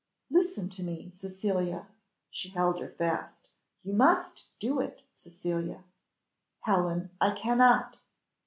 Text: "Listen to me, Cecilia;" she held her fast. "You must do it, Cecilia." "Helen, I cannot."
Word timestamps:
"Listen 0.31 0.67
to 0.69 0.81
me, 0.81 1.11
Cecilia;" 1.11 1.85
she 2.31 2.49
held 2.49 2.79
her 2.79 2.89
fast. 2.89 3.51
"You 3.83 3.93
must 3.93 4.45
do 4.59 4.79
it, 4.79 5.03
Cecilia." 5.11 5.83
"Helen, 6.61 7.11
I 7.21 7.35
cannot." 7.35 7.99